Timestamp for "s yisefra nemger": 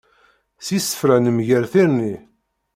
0.65-1.63